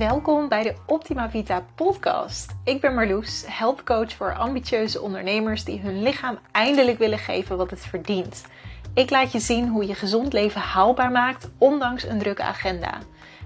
[0.00, 2.54] Welkom bij de Optima Vita podcast.
[2.64, 7.80] Ik ben Marloes, helpcoach voor ambitieuze ondernemers die hun lichaam eindelijk willen geven wat het
[7.80, 8.44] verdient.
[8.94, 12.98] Ik laat je zien hoe je gezond leven haalbaar maakt, ondanks een drukke agenda.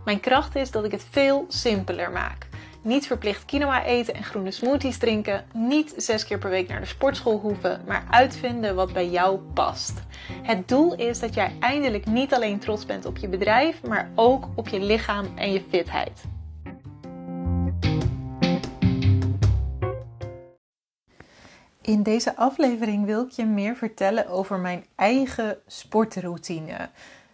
[0.04, 2.46] Mijn kracht is dat ik het veel simpeler maak.
[2.82, 5.44] Niet verplicht quinoa eten en groene smoothies drinken.
[5.52, 10.02] Niet zes keer per week naar de sportschool hoeven, maar uitvinden wat bij jou past.
[10.42, 14.48] Het doel is dat jij eindelijk niet alleen trots bent op je bedrijf, maar ook
[14.54, 16.33] op je lichaam en je fitheid.
[21.84, 26.88] In deze aflevering wil ik je meer vertellen over mijn eigen sportroutine.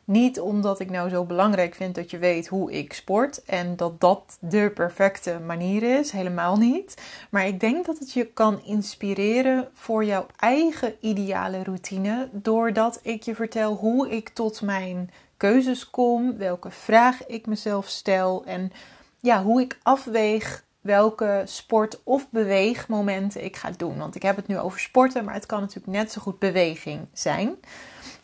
[0.05, 4.01] Niet omdat ik nou zo belangrijk vind dat je weet hoe ik sport en dat
[4.01, 7.03] dat de perfecte manier is, helemaal niet.
[7.31, 13.23] Maar ik denk dat het je kan inspireren voor jouw eigen ideale routine, doordat ik
[13.23, 18.73] je vertel hoe ik tot mijn keuzes kom, welke vraag ik mezelf stel en
[19.21, 23.99] ja, hoe ik afweeg welke sport- of beweegmomenten ik ga doen.
[23.99, 27.07] Want ik heb het nu over sporten, maar het kan natuurlijk net zo goed beweging
[27.13, 27.57] zijn.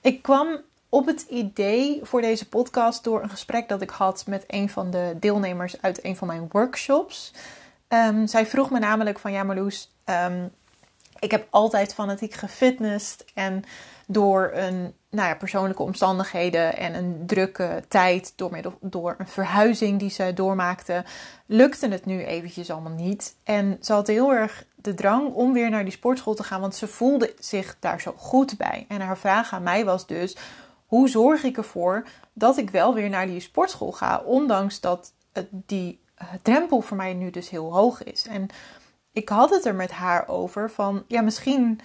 [0.00, 4.44] Ik kwam op het idee voor deze podcast door een gesprek dat ik had met
[4.46, 7.32] een van de deelnemers uit een van mijn workshops.
[7.88, 10.50] Um, zij vroeg me namelijk van ja Marloes, um,
[11.18, 13.64] ik heb altijd fanatiek gefitnessd en
[14.06, 20.10] door een nou ja, persoonlijke omstandigheden en een drukke tijd, door, door een verhuizing die
[20.10, 21.04] ze doormaakte,
[21.46, 23.36] lukte het nu eventjes allemaal niet.
[23.44, 26.74] En ze had heel erg de drang om weer naar die sportschool te gaan, want
[26.74, 28.84] ze voelde zich daar zo goed bij.
[28.88, 30.36] En haar vraag aan mij was dus:
[30.86, 35.12] hoe zorg ik ervoor dat ik wel weer naar die sportschool ga, ondanks dat
[35.50, 38.26] die eh, drempel voor mij nu dus heel hoog is?
[38.26, 38.48] En
[39.16, 41.80] ik had het er met haar over van, ja, misschien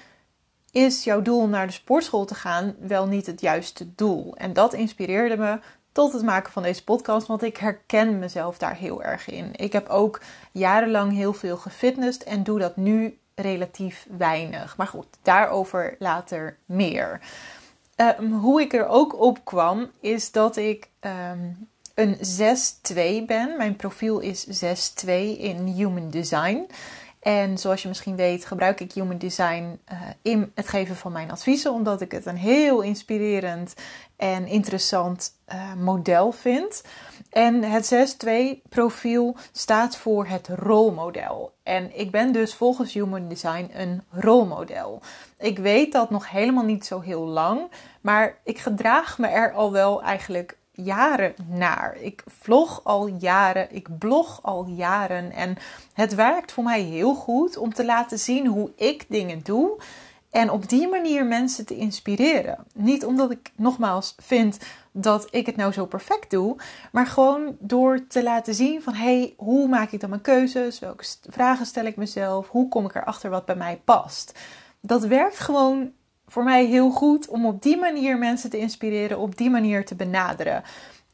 [0.72, 4.36] is jouw doel naar de sportschool te gaan wel niet het juiste doel.
[4.36, 5.60] En dat inspireerde me
[5.92, 9.50] tot het maken van deze podcast, want ik herken mezelf daar heel erg in.
[9.56, 10.22] Ik heb ook
[10.52, 14.78] jarenlang heel veel gefitnessd en doe dat nu relatief weinig.
[14.78, 17.22] Maar goed, daarover later meer.
[17.96, 22.18] Ehm, hoe ik er ook op kwam, is dat ik um, een
[23.24, 23.58] 6-2 ben.
[23.58, 26.68] Mijn profiel is 6-2 in Human Design.
[27.22, 31.32] En zoals je misschien weet, gebruik ik Human Design uh, in het geven van mijn
[31.32, 33.74] adviezen, omdat ik het een heel inspirerend
[34.16, 36.84] en interessant uh, model vind.
[37.30, 41.54] En het 6-2 profiel staat voor het rolmodel.
[41.64, 45.02] En ik ben dus volgens Human Design een rolmodel.
[45.40, 47.72] Ik weet dat nog helemaal niet zo heel lang,
[48.02, 51.98] maar ik gedraag me er al wel eigenlijk jaren naar.
[51.98, 55.58] Ik vlog al jaren, ik blog al jaren en
[55.94, 59.82] het werkt voor mij heel goed om te laten zien hoe ik dingen doe
[60.32, 62.58] en op die manier mensen te inspireren.
[62.74, 64.60] Niet omdat ik nogmaals vind
[64.92, 66.56] dat ik het nou zo perfect doe,
[66.92, 70.80] maar gewoon door te laten zien van hey, hoe maak ik dan mijn keuzes?
[70.80, 72.50] Welke vragen stel ik mezelf?
[72.50, 74.40] Hoe kom ik erachter wat bij mij past?
[74.82, 75.92] Dat werkt gewoon
[76.32, 79.96] voor mij heel goed om op die manier mensen te inspireren, op die manier te
[79.96, 80.64] benaderen.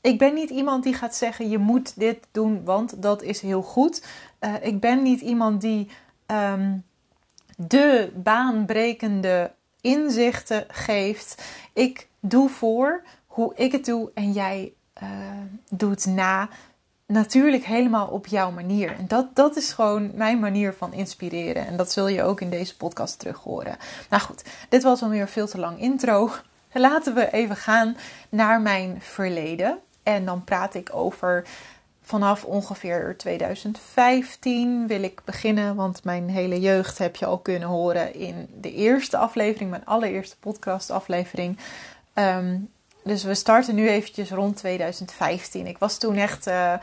[0.01, 3.61] Ik ben niet iemand die gaat zeggen: je moet dit doen, want dat is heel
[3.61, 4.05] goed.
[4.39, 5.89] Uh, ik ben niet iemand die
[6.27, 6.83] um,
[7.57, 9.51] de baanbrekende
[9.81, 11.43] inzichten geeft.
[11.73, 14.73] Ik doe voor hoe ik het doe en jij
[15.03, 15.09] uh,
[15.69, 16.49] doet na
[17.07, 18.95] natuurlijk helemaal op jouw manier.
[18.97, 21.67] En dat, dat is gewoon mijn manier van inspireren.
[21.67, 23.77] En dat zul je ook in deze podcast terug horen.
[24.09, 26.31] Nou goed, dit was alweer veel te lang intro.
[26.71, 27.97] Laten we even gaan
[28.29, 29.79] naar mijn verleden.
[30.03, 31.47] En dan praat ik over
[32.01, 35.75] vanaf ongeveer 2015 wil ik beginnen.
[35.75, 40.37] Want mijn hele jeugd heb je al kunnen horen in de eerste aflevering, mijn allereerste
[40.37, 41.57] podcastaflevering.
[42.13, 42.69] Um,
[43.07, 45.67] dus we starten nu eventjes rond 2015.
[45.67, 46.73] Ik was toen echt uh,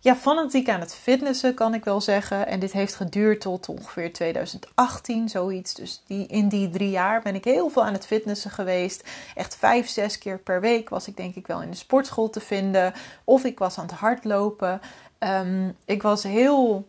[0.00, 2.46] ja, fanatiek aan het fitnessen, kan ik wel zeggen.
[2.46, 5.74] En dit heeft geduurd tot ongeveer 2018, zoiets.
[5.74, 9.08] Dus die, in die drie jaar ben ik heel veel aan het fitnessen geweest.
[9.34, 12.40] Echt vijf, zes keer per week was ik denk ik wel in de sportschool te
[12.40, 12.92] vinden.
[13.24, 14.80] Of ik was aan het hardlopen.
[15.18, 16.88] Um, ik was heel,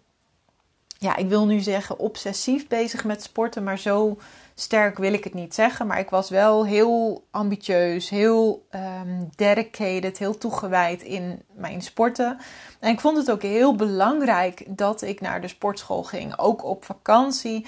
[0.97, 4.17] ja, ik wil nu zeggen obsessief bezig met sporten, maar zo
[4.61, 10.17] sterk wil ik het niet zeggen, maar ik was wel heel ambitieus, heel um, dedicated,
[10.17, 12.37] heel toegewijd in mijn sporten.
[12.79, 16.37] En ik vond het ook heel belangrijk dat ik naar de sportschool ging.
[16.37, 17.65] Ook op vakantie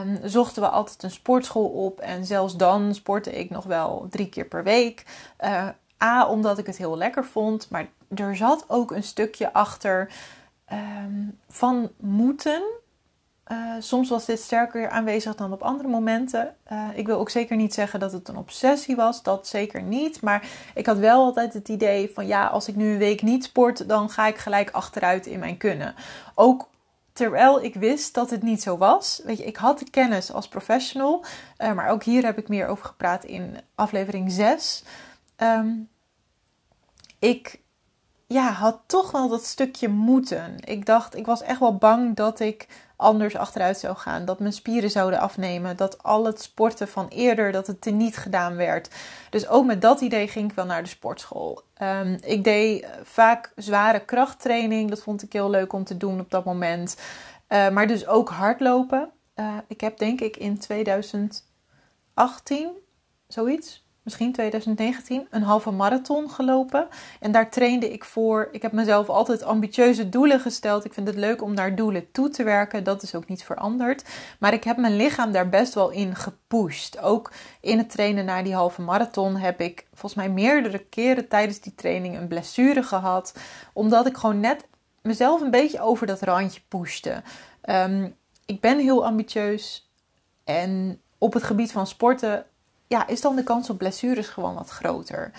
[0.00, 4.28] um, zochten we altijd een sportschool op en zelfs dan sportte ik nog wel drie
[4.28, 5.04] keer per week.
[5.40, 5.68] Uh,
[6.02, 10.12] A, omdat ik het heel lekker vond, maar er zat ook een stukje achter
[10.72, 12.62] um, van moeten
[13.78, 16.54] soms was dit sterker aanwezig dan op andere momenten.
[16.94, 20.20] ik wil ook zeker niet zeggen dat het een obsessie was, dat zeker niet.
[20.20, 23.44] Maar ik had wel altijd het idee van ja, als ik nu een week niet
[23.44, 25.94] sport, dan ga ik gelijk achteruit in mijn kunnen.
[26.34, 26.68] Ook
[27.16, 29.20] Terwijl ik wist dat het niet zo was.
[29.24, 31.24] Weet je, ik had de kennis als professional.
[31.58, 34.82] Uh, maar ook hier heb ik meer over gepraat in aflevering 6.
[34.84, 34.88] Um,
[35.36, 35.68] ehm,
[37.18, 37.60] ik
[38.26, 40.56] ja, had toch wel dat stukje moeten.
[40.64, 44.24] Ik dacht, ik was echt wel bang dat ik anders achteruit zou gaan.
[44.24, 45.76] Dat mijn spieren zouden afnemen.
[45.76, 48.94] Dat al het sporten van eerder, dat het teniet gedaan werd.
[49.30, 51.62] Dus ook met dat idee ging ik wel naar de sportschool.
[51.82, 54.90] Um, ik deed vaak zware krachttraining.
[54.90, 56.96] Dat vond ik heel leuk om te doen op dat moment.
[57.48, 59.10] Uh, maar dus ook hardlopen.
[59.36, 62.70] Uh, ik heb denk ik in 2018,
[63.28, 66.88] zoiets, misschien 2019, een halve marathon gelopen.
[67.20, 68.48] En daar trainde ik voor.
[68.52, 70.84] Ik heb mezelf altijd ambitieuze doelen gesteld.
[70.84, 72.84] Ik vind het leuk om naar doelen toe te werken.
[72.84, 74.04] Dat is ook niet veranderd.
[74.38, 76.98] Maar ik heb mijn lichaam daar best wel in gepusht.
[77.00, 81.60] Ook in het trainen naar die halve marathon heb ik volgens mij meerdere keren tijdens
[81.60, 83.34] die training een blessure gehad.
[83.72, 84.66] Omdat ik gewoon net
[85.02, 87.22] mezelf een beetje over dat randje pushte.
[87.64, 89.90] Um, ik ben heel ambitieus.
[90.44, 92.46] En op het gebied van sporten
[92.86, 95.30] ja, is dan de kans op blessures gewoon wat groter.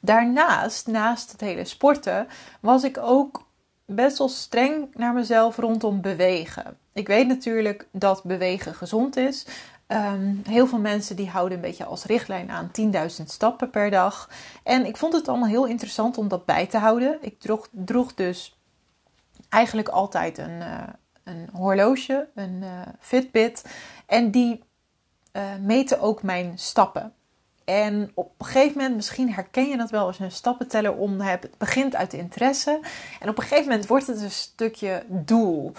[0.00, 2.26] Daarnaast, naast het hele sporten,
[2.60, 3.48] was ik ook
[3.84, 6.76] best wel streng naar mezelf rondom bewegen.
[6.92, 9.46] Ik weet natuurlijk dat bewegen gezond is.
[9.86, 14.30] Ehm, heel veel mensen die houden een beetje als richtlijn aan 10.000 stappen per dag.
[14.62, 17.18] En ik vond het allemaal heel interessant om dat bij te houden.
[17.20, 18.58] Ik droeg, dus
[19.48, 20.82] eigenlijk altijd een, uh,
[21.24, 23.64] een horloge, een uh, Fitbit.
[24.06, 24.62] En die
[25.32, 27.14] uh, meten ook mijn stappen.
[27.64, 31.20] En op een gegeven moment, misschien herken je dat wel als je een stappenteller om
[31.20, 31.42] hebt.
[31.42, 32.80] Het begint uit interesse.
[33.20, 35.72] En op een gegeven moment wordt het een stukje doel.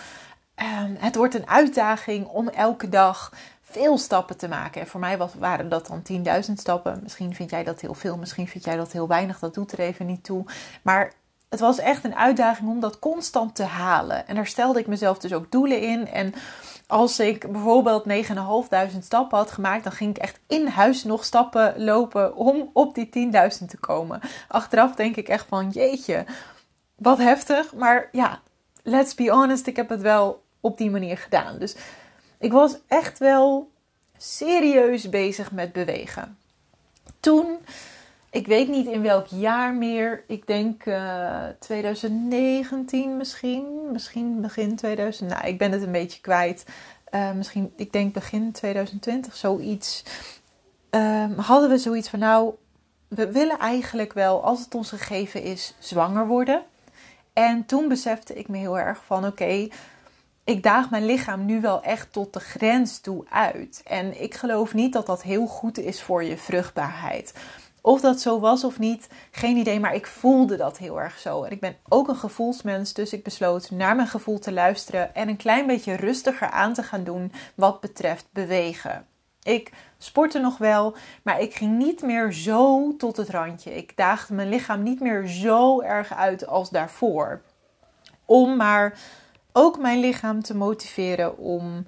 [0.56, 3.32] Um, het wordt een uitdaging om elke dag
[3.62, 4.82] veel stappen te maken.
[4.82, 7.00] En voor mij was, waren dat dan 10.000 stappen.
[7.04, 9.40] Misschien vind jij dat heel veel, misschien vind jij dat heel weinig.
[9.40, 10.46] Dat doet er even niet toe.
[10.82, 11.14] Maar
[11.50, 14.28] het was echt een uitdaging om dat constant te halen.
[14.28, 16.08] En daar stelde ik mezelf dus ook doelen in.
[16.08, 16.34] En
[16.92, 21.84] als ik bijvoorbeeld 9.500 stappen had gemaakt, dan ging ik echt in huis nog stappen
[21.84, 23.10] lopen om op die
[23.62, 24.20] 10.000 te komen.
[24.48, 26.26] Achteraf denk ik echt van jeetje,
[26.96, 27.74] wat heftig.
[27.74, 28.42] Maar ja,
[28.84, 31.60] let's be honest, ik heb het wel op die manier gedaan.
[31.60, 31.76] Dus
[32.40, 33.72] ik was echt wel
[34.18, 36.38] serieus bezig met bewegen.
[37.20, 37.58] Toen
[38.32, 40.24] ik weet niet in welk jaar meer.
[40.28, 43.92] Ik denk uh, eh, 2019 misschien.
[43.92, 45.30] Misschien begin 2000.
[45.30, 46.66] Nou, ik ben het een beetje kwijt.
[47.12, 50.04] Uh, misschien, ik denk begin 2020, zoiets.
[50.92, 52.54] Uh, hadden we zoiets van, nou,
[53.08, 56.64] we willen eigenlijk wel, als het ons gegeven is, zwanger worden.
[57.34, 59.68] En toen besefte ik me heel erg van, oké,
[60.44, 63.82] ik daag mijn lichaam nu wel echt tot de grens toe uit.
[63.86, 67.34] En ik geloof niet dat dat heel goed is voor je vruchtbaarheid.
[67.82, 71.44] Of dat zo was of niet, geen idee, maar ik voelde dat heel erg zo.
[71.44, 75.28] En ik ben ook een gevoelsmens, dus ik besloot naar mijn gevoel te luisteren en
[75.28, 79.06] een klein beetje rustiger aan te gaan doen wat betreft bewegen.
[79.44, 83.76] Ik sportte nog wel, maar ik ging niet meer zo tot het randje.
[83.76, 87.42] Ik daagde mijn lichaam niet meer zo erg uit als daarvoor.
[88.26, 89.00] Om maar
[89.52, 91.86] ook mijn lichaam te motiveren om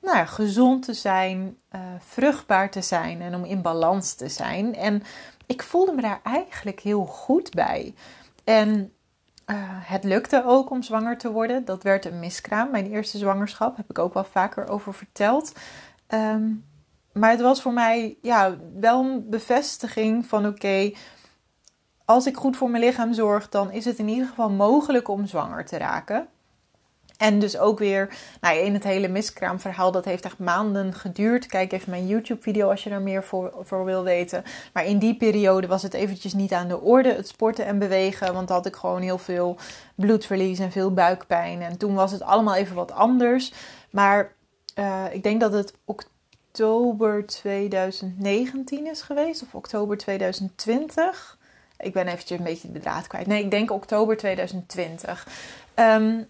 [0.00, 4.74] nou ja, gezond te zijn, uh, vruchtbaar te zijn en om in balans te zijn.
[4.74, 5.02] En
[5.46, 7.94] ik voelde me daar eigenlijk heel goed bij.
[8.44, 8.92] En
[9.46, 11.64] uh, het lukte ook om zwanger te worden.
[11.64, 12.70] Dat werd een miskraam.
[12.70, 15.52] Mijn eerste zwangerschap heb ik ook wel vaker over verteld.
[16.08, 16.64] Um,
[17.12, 20.92] maar het was voor mij ja, wel een bevestiging van oké,
[22.04, 25.26] als ik goed voor mijn lichaam zorg, dan is het in ieder geval mogelijk om
[25.26, 26.28] zwanger te raken.
[27.20, 28.08] En dus ook weer,
[28.40, 31.46] nou in het hele miskraamverhaal, dat heeft echt maanden geduurd.
[31.46, 34.44] Kijk even mijn YouTube-video als je er meer voor, voor wil weten.
[34.72, 38.32] Maar in die periode was het eventjes niet aan de orde, het sporten en bewegen.
[38.32, 39.56] Want had ik gewoon heel veel
[39.94, 41.62] bloedverlies en veel buikpijn.
[41.62, 43.52] En toen was het allemaal even wat anders.
[43.90, 44.32] Maar
[44.78, 51.38] uh, ik denk dat het oktober 2019 is geweest, of oktober 2020.
[51.78, 53.26] Ik ben eventjes een beetje de draad kwijt.
[53.26, 55.26] Nee, ik denk oktober 2020.
[55.74, 56.28] Um,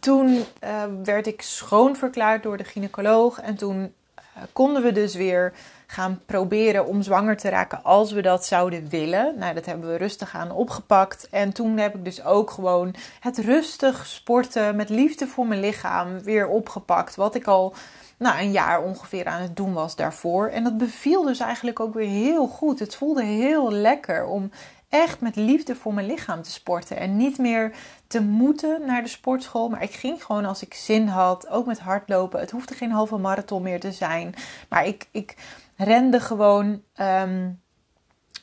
[0.00, 3.40] toen uh, werd ik schoonverklaard door de gynaecoloog.
[3.40, 5.52] En toen uh, konden we dus weer
[5.86, 9.38] gaan proberen om zwanger te raken als we dat zouden willen.
[9.38, 11.28] Nou, dat hebben we rustig aan opgepakt.
[11.30, 16.22] En toen heb ik dus ook gewoon het rustig sporten met liefde voor mijn lichaam
[16.22, 17.16] weer opgepakt.
[17.16, 17.74] Wat ik al
[18.18, 20.48] nou, een jaar ongeveer aan het doen was daarvoor.
[20.48, 22.78] En dat beviel dus eigenlijk ook weer heel goed.
[22.78, 24.50] Het voelde heel lekker om
[24.88, 26.96] echt met liefde voor mijn lichaam te sporten.
[26.96, 27.72] En niet meer
[28.06, 29.68] te moeten naar de sportschool.
[29.68, 31.48] Maar ik ging gewoon als ik zin had.
[31.48, 32.40] Ook met hardlopen.
[32.40, 34.34] Het hoefde geen halve marathon meer te zijn.
[34.68, 35.36] Maar ik, ik
[35.76, 36.82] rende gewoon.
[36.94, 37.50] Ehm,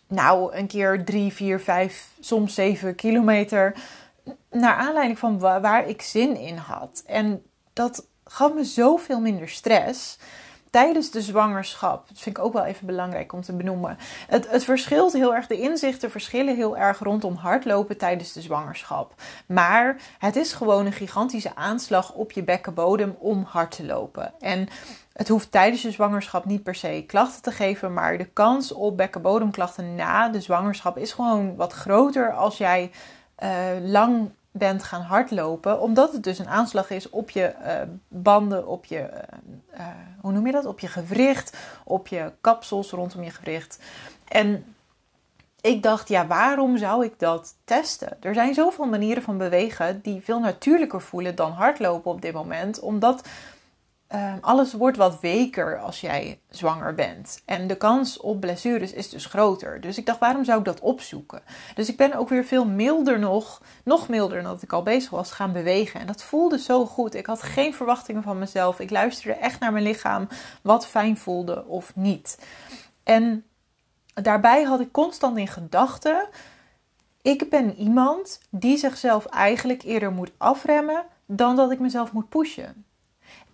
[0.08, 3.76] nou, een keer drie, vier, vijf, soms zeven kilometer.
[4.52, 7.04] Naar aanleiding van waar ik zin in had.
[7.06, 10.18] En dat gaf me zoveel minder stress
[10.76, 12.08] tijdens de zwangerschap.
[12.08, 13.98] Dat vind ik ook wel even belangrijk om te benoemen.
[14.28, 19.14] Het, het verschilt heel erg, de inzichten verschillen heel erg rondom hardlopen tijdens de zwangerschap.
[19.46, 24.34] Maar het is gewoon een gigantische aanslag op je bekkenbodem om hard te lopen.
[24.40, 24.68] En
[25.14, 28.98] het hoeft tijdens je zwangerschap niet per se klachten te geven, maar de kans op
[28.98, 32.92] bekkenbodemklachten na de zwangerschap is gewoon wat groter als jij
[33.44, 33.50] uh,
[33.82, 38.86] lang bent gaan hardlopen, omdat het dus een aanslag is op je uh, banden, op
[38.86, 39.10] je,
[39.78, 39.88] uh,
[40.22, 40.66] hoe noem je dat?
[40.66, 43.80] Op je gewricht, op je kapsels rondom je gewricht.
[44.28, 44.76] En
[45.62, 48.18] ik dacht, ja, waarom zou ik dat testen?
[48.22, 52.80] Er zijn zoveel manieren van bewegen die veel natuurlijker voelen dan hardlopen op dit moment,
[52.80, 53.28] omdat
[54.16, 57.42] Ehm, alles wordt wat weker als jij zwanger bent.
[57.46, 59.82] En de kans op blessures is dus groter.
[59.82, 61.42] Dus ik dacht, waarom zou ik dat opzoeken?
[61.74, 65.10] Dus ik ben ook weer veel milder nog, nog milder dan dat ik al bezig
[65.10, 66.00] was, gaan bewegen.
[66.00, 67.16] En dat voelde zo goed.
[67.16, 68.80] Ik had geen verwachtingen van mezelf.
[68.80, 70.28] Ik luisterde echt naar mijn lichaam,
[70.62, 72.40] wat fijn voelde of niet.
[73.04, 73.46] En
[74.14, 76.28] daarbij had ik constant in gedachten:
[77.22, 82.86] ik ben iemand die zichzelf eigenlijk eerder moet afremmen dan dat ik mezelf moet pushen.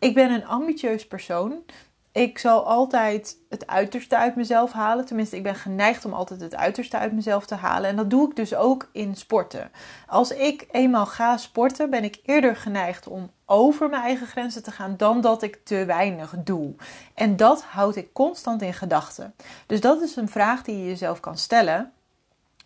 [0.02, 1.64] Ik ben een ambitieus persoon.
[2.12, 5.06] Ik zal altijd het uiterste uit mezelf halen.
[5.06, 7.90] Tenminste, ik ben geneigd om altijd het uiterste uit mezelf te halen.
[7.90, 9.72] En dat doe ik dus ook in sporten.
[10.08, 14.72] Als ik eenmaal ga sporten, ben ik eerder geneigd om over mijn eigen grenzen te
[14.72, 16.74] gaan dan dat ik te weinig doe.
[17.14, 19.36] En dat houd ik constant in gedachten.
[19.66, 21.94] Dus dat is een vraag die je jezelf kan stellen.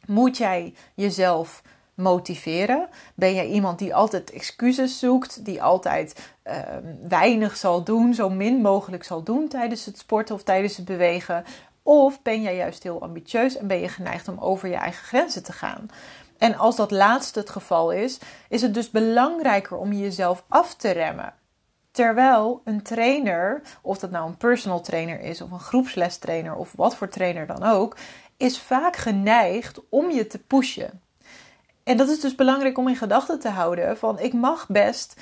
[0.05, 1.61] Moet jij jezelf
[1.95, 2.87] motiveren?
[3.15, 8.61] Ben jij iemand die altijd excuses zoekt, die altijd ehm, weinig zal doen, zo min
[8.61, 11.43] mogelijk zal doen tijdens het sporten of tijdens het bewegen?
[11.83, 15.43] Of ben jij juist heel ambitieus en ben je geneigd om over je eigen grenzen
[15.43, 15.89] te gaan?
[16.37, 20.89] En als dat laatste het geval is, is het dus belangrijker om jezelf af te
[20.89, 21.33] remmen.
[21.91, 26.95] Terwijl een trainer, of dat nou een personal trainer is of een groepslestrainer of wat
[26.95, 27.97] voor trainer dan ook,
[28.37, 31.01] is vaak geneigd om je te pushen.
[31.85, 35.21] En dat is dus belangrijk om in gedachten te houden: van ik mag best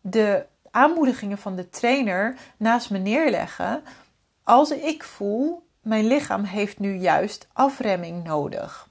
[0.00, 3.82] de aanmoedigingen van de trainer naast me neerleggen
[4.42, 8.88] als ik voel mijn lichaam heeft nu juist afremming nodig.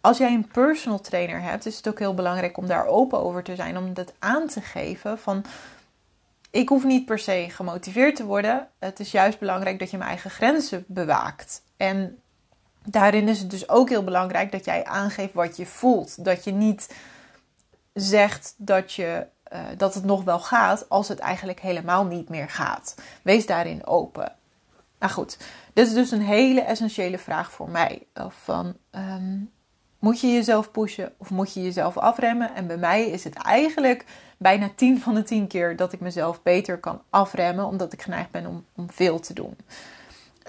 [0.00, 3.42] Als jij een personal trainer hebt, is het ook heel belangrijk om daar open over
[3.42, 5.44] te zijn, om dat aan te geven van
[6.50, 8.68] ik hoef niet per se gemotiveerd te worden.
[8.78, 11.62] Het is juist belangrijk dat je mijn eigen grenzen bewaakt.
[11.76, 12.18] En
[12.84, 16.24] daarin is het dus ook heel belangrijk dat jij aangeeft wat je voelt.
[16.24, 16.94] Dat je niet
[17.92, 22.50] zegt dat, je, uh, dat het nog wel gaat als het eigenlijk helemaal niet meer
[22.50, 22.94] gaat.
[23.22, 24.32] Wees daarin open.
[24.98, 25.38] Nou goed,
[25.72, 28.06] dit is dus een hele essentiële vraag voor mij.
[28.28, 29.50] Van, um,
[29.98, 32.54] moet je jezelf pushen of moet je jezelf afremmen?
[32.54, 34.04] En bij mij is het eigenlijk
[34.38, 38.30] bijna 10 van de 10 keer dat ik mezelf beter kan afremmen, omdat ik geneigd
[38.30, 39.56] ben om, om veel te doen.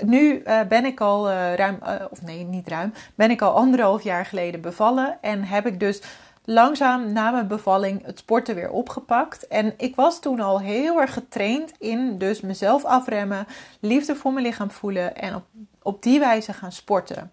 [0.04, 3.56] Nu uh, ben ik al uh, ruim, uh, of nee, niet ruim, ben ik al
[3.56, 6.02] anderhalf jaar geleden bevallen en heb ik dus
[6.46, 9.48] langzaam na mijn bevalling het sporten weer opgepakt.
[9.48, 13.48] En ik was toen al heel erg getraind in dus mezelf afremmen,
[13.80, 15.44] liefde voor mijn lichaam voelen en op,
[15.82, 17.32] op die wijze gaan sporten.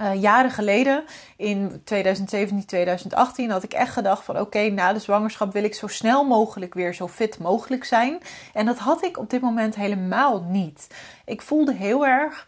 [0.00, 1.04] Uh, jaren geleden,
[1.36, 5.86] in 2017, 2018, had ik echt gedacht van oké, na de zwangerschap wil ik zo
[5.86, 8.18] snel mogelijk weer zo fit mogelijk zijn.
[8.52, 10.86] En dat had ik op dit moment helemaal niet.
[11.24, 12.46] Ik voelde heel erg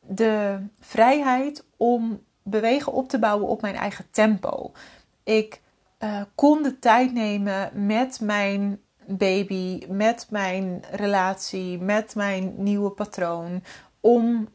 [0.00, 4.72] de vrijheid om bewegen op te bouwen op mijn eigen tempo.
[5.24, 5.60] Ik
[6.00, 13.62] uh, kon de tijd nemen met mijn baby, met mijn relatie, met mijn nieuwe patroon,
[14.00, 14.48] om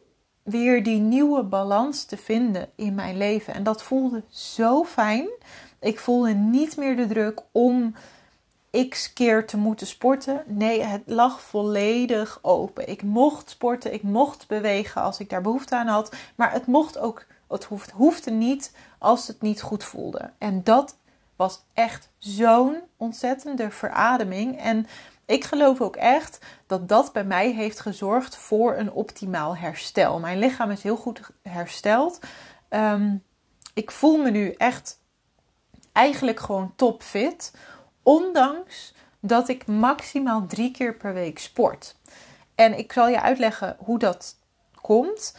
[0.43, 3.53] weer die nieuwe balans te vinden in mijn leven.
[3.53, 5.27] En dat voelde zo fijn.
[5.79, 7.95] Ik voelde niet meer de druk om
[8.89, 10.43] x keer te moeten sporten.
[10.45, 12.89] Nee, het lag volledig open.
[12.89, 16.15] Ik mocht sporten, ik mocht bewegen als ik daar behoefte aan had.
[16.35, 20.31] Maar het mocht ook, het hoefde niet als het niet goed voelde.
[20.37, 20.95] En dat
[21.35, 24.59] was echt zo'n ontzettende verademing.
[24.59, 24.87] En
[25.31, 30.19] ik geloof ook echt dat dat bij mij heeft gezorgd voor een optimaal herstel.
[30.19, 32.19] Mijn lichaam is heel goed hersteld.
[32.69, 33.15] Ehm,
[33.73, 34.99] ik voel me nu echt
[35.91, 37.53] eigenlijk gewoon topfit.
[38.03, 41.95] Ondanks dat ik maximaal drie keer per week sport.
[42.55, 44.35] En ik zal je uitleggen hoe dat
[44.81, 45.35] komt.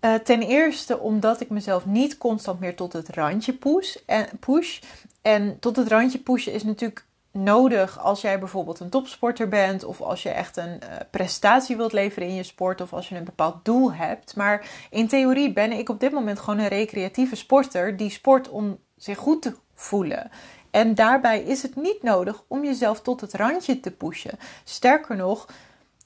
[0.00, 3.96] Uh, ten eerste omdat ik mezelf niet constant meer tot het randje push.
[4.06, 4.80] En, push.
[5.22, 10.00] en tot het randje pushen is natuurlijk nodig als jij bijvoorbeeld een topsporter bent of
[10.00, 13.24] als je echt een uh, prestatie wilt leveren in je sport of als je een
[13.24, 14.36] bepaald doel hebt.
[14.36, 18.78] Maar in theorie ben ik op dit moment gewoon een recreatieve sporter die sport om
[18.96, 20.30] zich goed te voelen.
[20.70, 24.38] En daarbij is het niet nodig om jezelf tot het randje te pushen.
[24.64, 25.48] Sterker nog,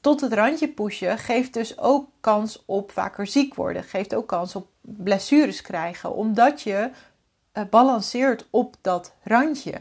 [0.01, 3.85] tot het randje pushen geeft dus ook kans op vaker ziek worden.
[3.85, 6.91] Geeft ook kans op blessures krijgen, omdat je
[7.53, 9.77] uh, balanceert op dat randje.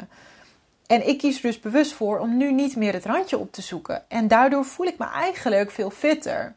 [0.88, 3.62] En ik kies er dus bewust voor om nu niet meer het randje op te
[3.62, 4.10] zoeken.
[4.10, 6.56] En daardoor voel ik me eigenlijk veel fitter.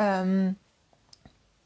[0.00, 0.58] Um,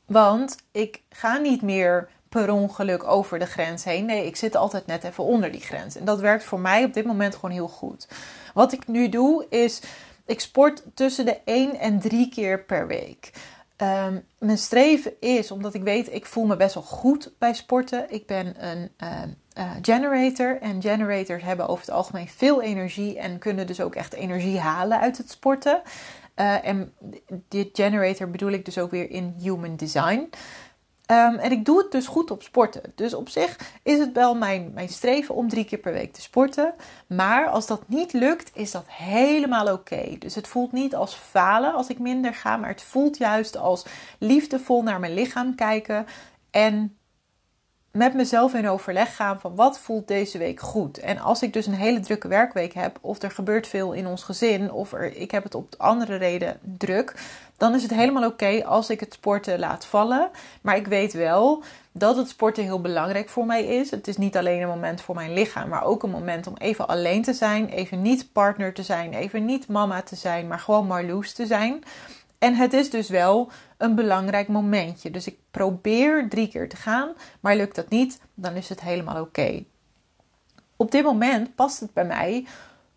[0.07, 4.05] want ik ga niet meer per ongeluk over de grens heen.
[4.05, 5.97] Nee, ik zit altijd net even onder die grens.
[5.97, 8.09] En dat werkt voor mij op dit moment gewoon heel goed.
[8.55, 9.83] Wat ik nu doe is,
[10.27, 13.31] ik sport tussen de 1 en 3 keer per week.
[13.77, 18.11] Um, mijn streven is, omdat ik weet, ik voel me best wel goed bij sporten.
[18.11, 18.91] Ik ben een
[19.59, 20.61] uh, generator.
[20.61, 25.00] En generators hebben over het algemeen veel energie en kunnen dus ook echt energie halen
[25.00, 25.82] uit het sporten.
[26.37, 26.92] Uh, en
[27.49, 30.30] dit generator bedoel ik dus ook weer in human design.
[31.12, 32.82] Um, en ik doe het dus goed op sporten.
[32.94, 36.21] Dus op zich is het wel mijn, mijn streven om drie keer per week te
[36.21, 36.75] sporten.
[37.06, 40.16] Maar als dat niet lukt, is dat helemaal oké.
[40.18, 42.56] Dus het voelt niet als falen als ik minder ga.
[42.56, 43.85] Maar het voelt juist als
[44.18, 46.06] liefdevol naar mijn lichaam kijken.
[46.50, 46.97] En
[47.93, 50.99] met mezelf in overleg gaan van wat voelt deze week goed.
[50.99, 54.23] En als ik dus een hele drukke werkweek heb, of er gebeurt veel in ons
[54.23, 57.15] gezin, of er, ik heb het op andere reden druk,
[57.57, 60.31] dan is het helemaal oké als ik het sporten laat vallen.
[60.61, 63.91] Maar ik weet wel dat het sporten heel belangrijk voor mij is.
[63.91, 66.89] Het is niet alleen een moment voor mijn lichaam, maar ook een moment om even
[66.89, 70.87] alleen te zijn, even niet partner te zijn, even niet mama te zijn, maar gewoon
[70.87, 71.85] Marloes te zijn.
[72.43, 75.11] En het is dus wel een belangrijk momentje.
[75.11, 79.21] Dus ik probeer drie keer te gaan, maar lukt dat niet, dan is het helemaal
[79.21, 79.65] oké.
[80.77, 82.47] Op dit moment past het bij mij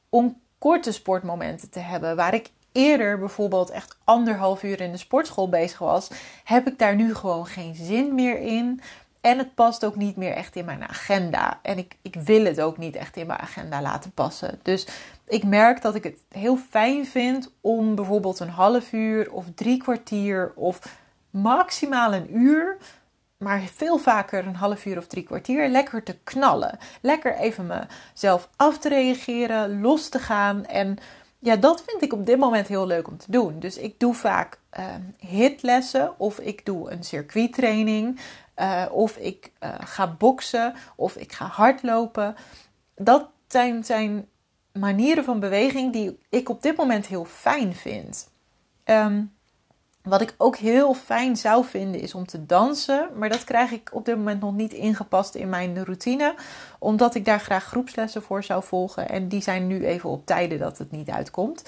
[0.10, 2.16] om korte sportmomenten te hebben.
[2.16, 6.10] Waar ik eerder bijvoorbeeld echt anderhalf uur in de sportschool bezig was,
[6.44, 8.82] heb ik daar nu gewoon geen zin meer in.
[9.26, 11.60] En het past ook niet meer echt in mijn agenda.
[11.62, 14.60] En ik, ik wil het ook niet echt in mijn agenda laten passen.
[14.62, 14.88] Dus
[15.28, 19.78] ik merk dat ik het heel fijn vind om bijvoorbeeld een half uur of drie
[19.78, 20.80] kwartier of
[21.30, 22.78] maximaal een uur,
[23.38, 26.78] maar veel vaker een half uur of drie kwartier, lekker te knallen.
[27.02, 30.66] Lekker even mezelf af te reageren, los te gaan.
[30.66, 30.98] En
[31.40, 33.60] ja, dat vind ik op dit moment heel leuk om te doen.
[33.60, 34.86] Dus ik doe vaak uh,
[35.20, 38.20] hitlessen of ik doe een circuittraining.
[38.60, 42.36] Uh, of ik uh, ga boksen of ik ga hardlopen.
[42.96, 44.28] Dat zijn, zijn
[44.72, 48.30] manieren van beweging die ik op dit moment heel fijn vind.
[48.86, 49.34] Um,
[50.06, 53.10] wat ik ook heel fijn zou vinden is om te dansen.
[53.16, 56.36] Maar dat krijg ik op dit moment nog niet ingepast in mijn routine.
[56.80, 59.10] Omdat ik daar graag groepslessen voor zou volgen.
[59.10, 61.64] En die zijn nu even op tijden dat het niet uitkomt.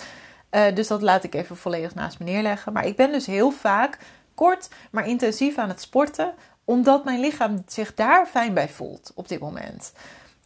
[0.52, 2.74] Uh, dus dat laat ik even volledig naast me neerleggen.
[2.74, 3.98] Maar ik ben dus heel vaak
[4.34, 6.34] kort, maar intensief aan het sporten.
[6.68, 9.94] Omdat mijn lichaam zich daar fijn bij voelt op dit moment.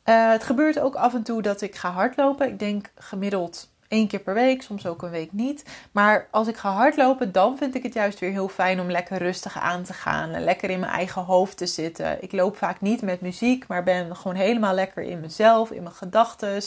[0.06, 2.48] Uh, het gebeurt ook af en toe dat ik ga hardlopen.
[2.48, 5.66] Ik denk gemiddeld één keer per week, soms ook een week niet.
[5.92, 9.18] Maar als ik ga hardlopen, dan vind ik het juist weer heel fijn om lekker
[9.18, 10.44] rustig aan te gaan.
[10.44, 12.24] Lekker in mijn eigen hoofd te zitten.
[12.24, 15.96] Ik loop vaak niet met muziek, maar ben gewoon helemaal lekker in mezelf, in mijn
[15.96, 16.62] gedachten.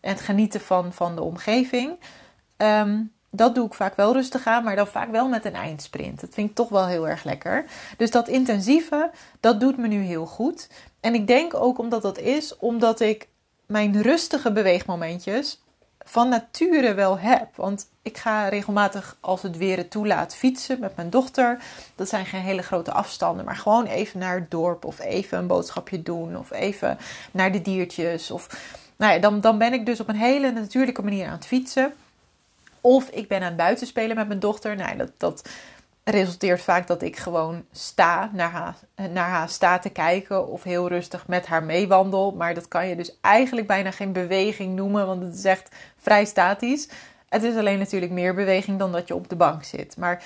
[0.00, 1.98] En het genieten van, van de omgeving.
[2.56, 6.20] Um, dat doe ik vaak wel rustig aan, maar dan vaak wel met een eindsprint.
[6.20, 7.64] Dat vind ik toch wel heel erg lekker.
[7.96, 10.68] Dus dat intensieve, dat doet me nu heel goed.
[11.00, 13.28] En ik denk ook omdat dat is, omdat ik
[13.66, 15.60] mijn rustige beweegmomentjes
[15.98, 17.56] van nature wel heb.
[17.56, 21.58] Want ik ga regelmatig, als het weer het toelaat, fietsen met mijn dochter.
[21.94, 25.46] Dat zijn geen hele grote afstanden, maar gewoon even naar het dorp of even een
[25.46, 26.98] boodschapje doen of even
[27.30, 28.30] naar de diertjes.
[28.30, 28.46] Of,
[28.96, 31.92] nou ja, dan, dan ben ik dus op een hele natuurlijke manier aan het fietsen.
[32.80, 34.76] Of ik ben aan het buiten spelen met mijn dochter.
[34.76, 35.48] Nou, dat, dat
[36.04, 38.76] resulteert vaak dat ik gewoon sta, naar haar,
[39.10, 42.32] naar haar sta te kijken of heel rustig met haar meewandel.
[42.32, 46.24] Maar dat kan je dus eigenlijk bijna geen beweging noemen, want het is echt vrij
[46.24, 46.88] statisch.
[47.28, 49.96] Het is alleen natuurlijk meer beweging dan dat je op de bank zit.
[49.96, 50.22] Maar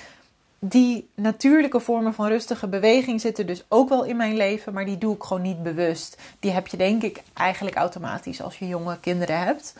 [0.59, 4.97] die natuurlijke vormen van rustige beweging zitten dus ook wel in mijn leven, maar die
[4.97, 6.17] doe ik gewoon niet bewust.
[6.39, 9.73] Die heb je denk ik eigenlijk automatisch als je jonge kinderen hebt.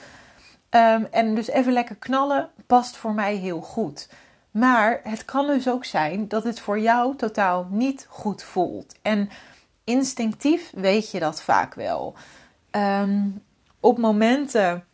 [0.75, 4.09] Um, en dus even lekker knallen past voor mij heel goed.
[4.51, 8.95] Maar het kan dus ook zijn dat het voor jou totaal niet goed voelt.
[9.01, 9.29] En
[9.83, 12.13] instinctief weet je dat vaak wel.
[12.71, 13.43] Um,
[13.79, 14.85] op momenten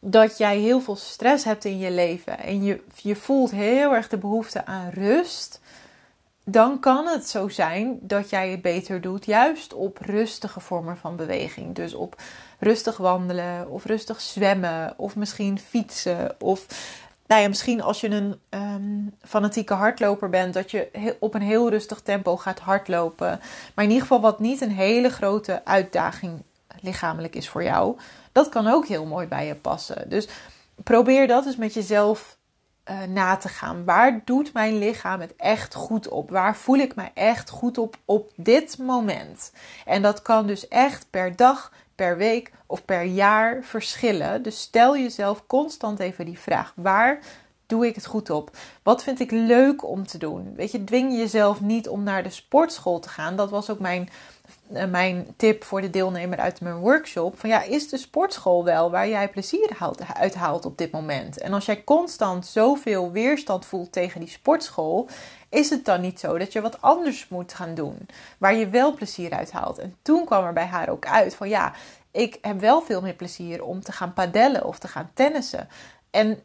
[0.00, 4.08] dat jij heel veel stress hebt in je leven en je, je voelt heel erg
[4.08, 5.60] de behoefte aan rust,
[6.44, 11.16] dan kan het zo zijn dat jij het beter doet juist op rustige vormen van
[11.16, 11.74] beweging.
[11.74, 12.22] Dus op
[12.58, 16.66] rustig wandelen of rustig zwemmen of misschien fietsen of
[17.26, 21.70] nou ja, misschien als je een um, fanatieke hardloper bent, dat je op een heel
[21.70, 23.40] rustig tempo gaat hardlopen.
[23.74, 26.42] Maar in ieder geval wat niet een hele grote uitdaging
[26.80, 27.96] lichamelijk is voor jou.
[28.32, 30.08] Dat kan ook heel mooi bij je passen.
[30.08, 30.28] Dus
[30.84, 32.36] probeer dat eens met jezelf
[32.90, 33.84] uh, na te gaan.
[33.84, 36.30] Waar doet mijn lichaam het echt goed op?
[36.30, 39.52] Waar voel ik mij echt goed op op dit moment?
[39.84, 44.42] En dat kan dus echt per dag, per week of per jaar verschillen.
[44.42, 47.18] Dus stel jezelf constant even die vraag: waar
[47.66, 48.56] doe ik het goed op?
[48.82, 50.54] Wat vind ik leuk om te doen?
[50.54, 53.36] Weet je, dwing jezelf niet om naar de sportschool te gaan.
[53.36, 54.08] Dat was ook mijn,
[54.72, 57.38] eh, mijn tip voor de deelnemer uit mijn workshop.
[57.38, 59.76] Van ja, is de sportschool wel waar jij plezier
[60.14, 61.38] uit haalt op dit moment?
[61.38, 65.08] En als jij constant zoveel weerstand voelt tegen die sportschool,
[65.48, 68.94] is het dan niet zo dat je wat anders moet gaan doen waar je wel
[68.94, 69.78] plezier uit haalt?
[69.78, 71.72] En toen kwam er bij haar ook uit van ja,
[72.10, 75.68] ik heb wel veel meer plezier om te gaan padellen of te gaan tennissen.
[76.10, 76.42] En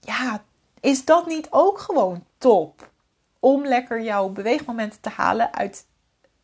[0.00, 0.42] ja,
[0.82, 2.90] is dat niet ook gewoon top?
[3.38, 5.86] Om lekker jouw beweegmomenten te halen uit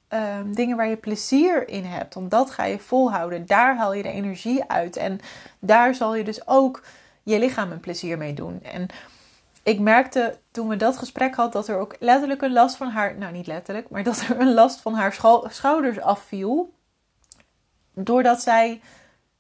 [0.09, 2.15] ehm, dingen waar je plezier in hebt.
[2.15, 3.47] Want dat ga je volhouden.
[3.47, 4.97] Daar haal je de energie uit.
[4.97, 5.21] En
[5.59, 6.83] daar zal je dus ook
[7.23, 8.63] je lichaam een plezier mee doen.
[8.63, 8.87] En
[9.63, 13.17] ik merkte toen we dat gesprek hadden dat er ook letterlijk een last van haar,
[13.19, 15.13] nou niet letterlijk, maar dat er een last van haar
[15.49, 16.73] schouders afviel.
[17.95, 18.81] Doordat zij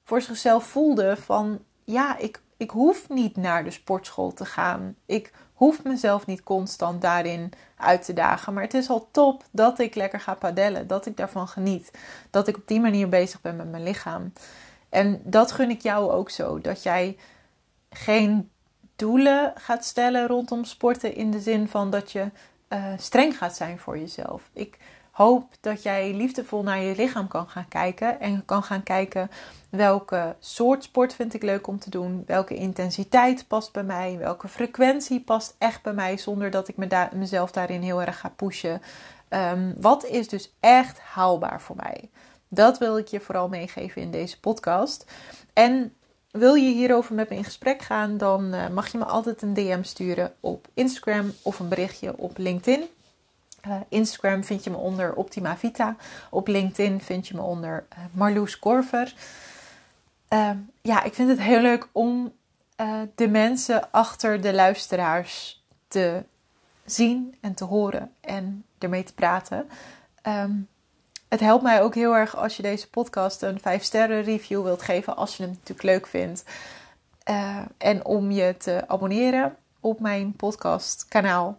[0.04, 4.97] voor zichzelf voelde van ja, ik, ik hoef niet naar de sportschool te gaan.
[5.07, 8.55] Ik hoef mezelf niet constant daarin uit te dagen.
[8.55, 10.87] Maar het is al top dat ik lekker ga padellen.
[10.87, 11.90] Dat ik daarvan geniet.
[12.31, 14.33] Dat ik op die manier bezig ben met mijn lichaam.
[14.88, 16.61] En dat gun ik jou ook zo.
[16.61, 17.16] Dat jij
[17.90, 18.51] geen
[18.97, 22.31] doelen gaat stellen rondom sporten in de zin van dat je
[22.68, 24.51] uh, streng gaat zijn voor jezelf.
[24.53, 24.79] Ik
[25.18, 29.31] hoop dat jij liefdevol naar je lichaam kan gaan kijken en kan gaan kijken
[29.70, 34.48] welke soort sport vind ik leuk om te doen, welke intensiteit past bij mij, welke
[34.48, 38.83] frequentie past echt bij mij zonder dat ik me mezelf daarin heel erg ga pushen.
[39.28, 42.11] Um, wat is dus echt haalbaar voor mij?
[42.48, 45.11] Dat wil ik je vooral meegeven in deze podcast.
[45.52, 45.94] En
[46.31, 49.54] wil je hierover met me in gesprek gaan, dan uh, mag je me altijd een
[49.54, 52.88] DM sturen op Instagram of een berichtje op LinkedIn.
[53.66, 55.97] Uh, Instagram vind je me onder Optima Vita.
[56.31, 59.14] Op LinkedIn vind je me onder uh, Marloes Korver.
[60.29, 62.33] Ehm, ja, ik vind het heel leuk om
[63.14, 66.25] de mensen achter de luisteraars te
[66.85, 69.68] zien en te horen en ermee te praten.
[70.23, 70.68] Um,
[71.29, 74.83] het helpt mij ook heel erg als je deze podcast een 5 sterren review wilt
[74.83, 75.16] geven.
[75.16, 76.44] Als je hem natuurlijk leuk vindt.
[77.79, 81.59] En om je te abonneren op mijn podcastkanaal.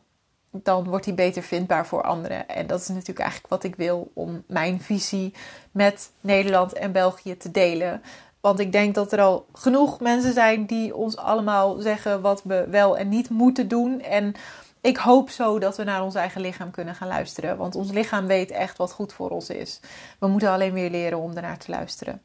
[0.52, 2.48] Dan wordt hij beter vindbaar voor anderen.
[2.48, 5.34] En dat is natuurlijk eigenlijk wat ik wil om mijn visie
[5.72, 8.02] met Nederland en België te delen.
[8.42, 12.68] Want ik denk dat er al genoeg mensen zijn die ons allemaal zeggen wat we
[12.70, 14.02] wel en niet moeten doen.
[14.02, 14.36] En
[14.82, 17.58] ik hoop zo dat we naar ons eigen lichaam kunnen gaan luisteren.
[17.58, 19.80] Want ons lichaam weet echt wat goed voor ons is.
[20.20, 22.22] We moeten alleen weer leren om ernaar te luisteren.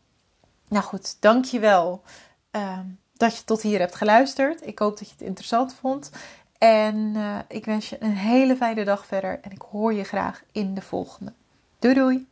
[0.69, 2.03] Nou goed, dankjewel
[2.53, 2.79] uh,
[3.13, 4.67] dat je tot hier hebt geluisterd.
[4.67, 6.11] Ik hoop dat je het interessant vond.
[6.59, 9.40] En uh, ik wens je een hele fijne dag verder.
[9.40, 11.33] En ik hoor je graag in de volgende.
[11.79, 12.27] Doei doei!